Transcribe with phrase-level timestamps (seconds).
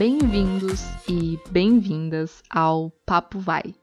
[0.00, 3.74] Bem-vindos e bem-vindas ao Papo Vai.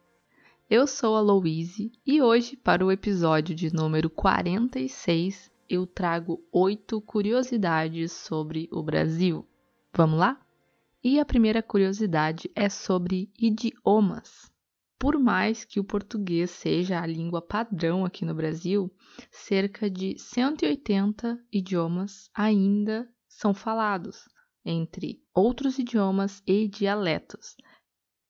[0.67, 6.99] Eu sou a Louise e hoje, para o episódio de número 46, eu trago oito
[7.01, 9.47] curiosidades sobre o Brasil.
[9.93, 10.41] Vamos lá?
[11.03, 14.51] E a primeira curiosidade é sobre idiomas.
[14.97, 18.91] Por mais que o português seja a língua padrão aqui no Brasil,
[19.29, 24.27] cerca de 180 idiomas ainda são falados,
[24.69, 27.55] entre outros idiomas e dialetos.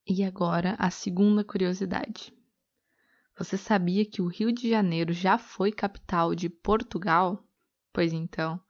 [0.06, 2.32] E agora a segunda curiosidade.
[3.36, 7.44] Você sabia que o Rio de Janeiro já foi capital de Portugal?
[7.92, 8.62] Pois então,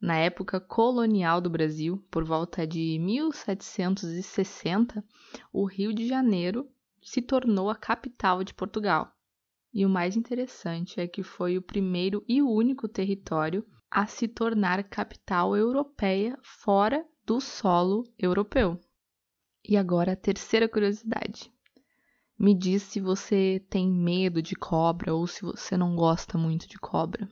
[0.00, 5.04] na época colonial do Brasil, por volta de 1760,
[5.52, 6.70] o Rio de Janeiro
[7.02, 9.12] se tornou a capital de Portugal.
[9.74, 14.84] E o mais interessante é que foi o primeiro e único território a se tornar
[14.84, 18.78] capital europeia fora do solo europeu.
[19.68, 21.52] E agora a terceira curiosidade.
[22.38, 26.78] Me diz se você tem medo de cobra ou se você não gosta muito de
[26.78, 27.28] cobra.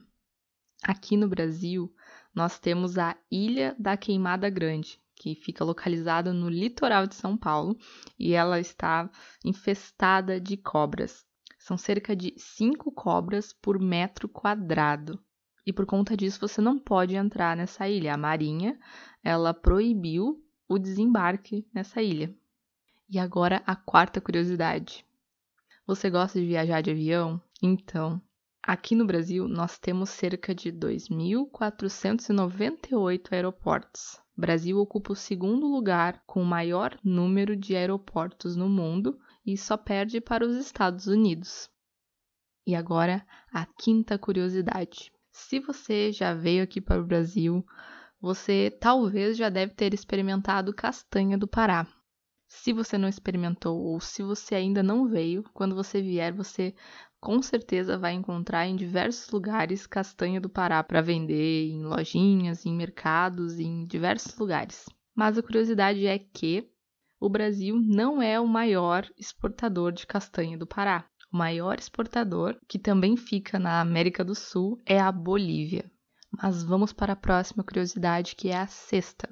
[0.83, 1.93] Aqui no Brasil,
[2.33, 7.77] nós temos a Ilha da Queimada Grande, que fica localizada no litoral de São Paulo
[8.19, 9.09] e ela está
[9.45, 11.25] infestada de cobras.
[11.57, 15.23] São cerca de 5 cobras por metro quadrado.
[15.65, 18.13] E por conta disso você não pode entrar nessa ilha.
[18.13, 18.79] A Marinha,
[19.23, 22.35] ela proibiu o desembarque nessa ilha.
[23.09, 25.05] E agora a quarta curiosidade.
[25.87, 27.41] Você gosta de viajar de avião?
[27.61, 28.21] Então,
[28.61, 34.19] aqui no Brasil nós temos cerca de 2.498 aeroportos.
[34.37, 39.55] O Brasil ocupa o segundo lugar com o maior número de aeroportos no mundo e
[39.57, 41.69] só perde para os Estados Unidos.
[42.67, 45.14] E agora a quinta curiosidade.
[45.37, 47.63] Se você já veio aqui para o Brasil,
[48.21, 51.85] você talvez já deve ter experimentado castanha do Pará.
[52.47, 56.73] Se você não experimentou ou se você ainda não veio, quando você vier, você
[57.19, 62.73] com certeza vai encontrar em diversos lugares castanha do Pará para vender, em lojinhas, em
[62.73, 64.85] mercados, em diversos lugares.
[65.13, 66.65] Mas a curiosidade é que
[67.19, 71.05] o Brasil não é o maior exportador de castanha do Pará.
[71.35, 75.91] O maior exportador, que também fica na América do Sul, é a Bolívia.
[76.31, 79.27] Mas vamos para a próxima curiosidade, que é a sexta.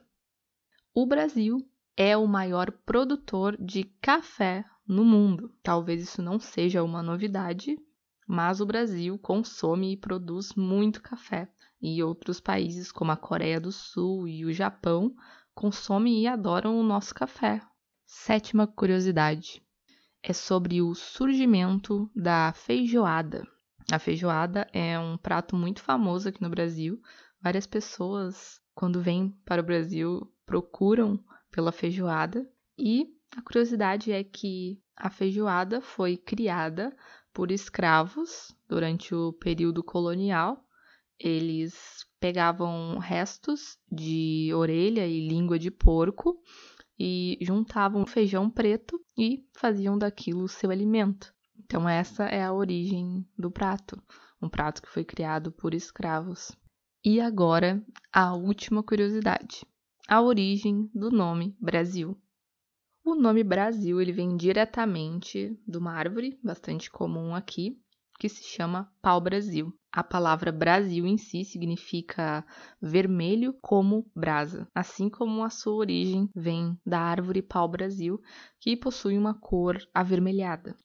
[0.93, 1.65] O Brasil
[1.95, 5.55] é o maior produtor de café no mundo.
[5.63, 7.79] Talvez isso não seja uma novidade,
[8.27, 11.47] mas o Brasil consome e produz muito café.
[11.81, 15.15] E outros países, como a Coreia do Sul e o Japão,
[15.55, 17.61] consomem e adoram o nosso café.
[18.05, 19.62] Sétima curiosidade
[20.23, 23.45] é sobre o surgimento da feijoada.
[23.91, 27.01] A feijoada é um prato muito famoso aqui no Brasil.
[27.41, 32.49] Várias pessoas, quando vêm para o Brasil, procuram pela feijoada.
[32.77, 36.95] E a curiosidade é que a feijoada foi criada
[37.33, 40.65] por escravos durante o período colonial.
[41.19, 46.41] Eles pegavam restos de orelha e língua de porco
[46.99, 51.33] e juntavam feijão preto e faziam daquilo seu alimento.
[51.57, 54.01] Então, essa é a origem do prato,
[54.41, 56.51] um prato que foi criado por escravos.
[57.03, 59.65] E agora, a última curiosidade:
[60.07, 62.17] a origem do nome Brasil.
[63.03, 67.77] O nome Brasil ele vem diretamente de uma árvore bastante comum aqui,
[68.19, 69.73] que se chama pau-brasil.
[69.91, 72.45] A palavra Brasil em si significa
[72.81, 78.19] vermelho como brasa, assim como a sua origem vem da árvore pau-brasil,
[78.59, 80.75] que possui uma cor avermelhada.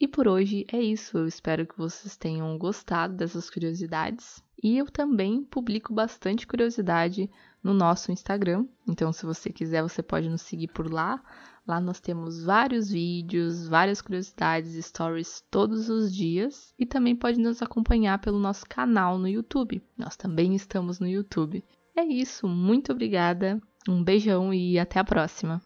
[0.00, 1.16] E por hoje é isso.
[1.16, 4.42] Eu espero que vocês tenham gostado dessas curiosidades.
[4.62, 7.28] E eu também publico bastante curiosidade
[7.62, 8.66] no nosso Instagram.
[8.88, 11.20] Então, se você quiser, você pode nos seguir por lá.
[11.66, 16.72] Lá nós temos vários vídeos, várias curiosidades, stories todos os dias.
[16.78, 19.82] E também pode nos acompanhar pelo nosso canal no YouTube.
[19.96, 21.64] Nós também estamos no YouTube.
[21.96, 22.46] É isso.
[22.46, 23.60] Muito obrigada.
[23.88, 25.60] Um beijão e até a próxima.